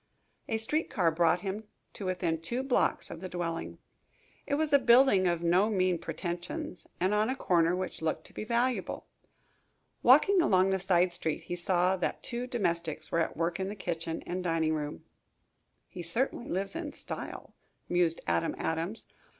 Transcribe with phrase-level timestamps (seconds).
[0.49, 3.77] A street car brought him to within two blocks of the dwelling.
[4.47, 8.33] It was a building of no mean pretentions and on a corner which looked to
[8.33, 9.07] be valuable.
[10.01, 13.75] Walking along the side street he saw that two domestics were at work in the
[13.75, 15.03] kitchen and dining room.
[15.87, 17.53] "He certainly lives in style,"
[17.87, 19.05] mused Adam Adams.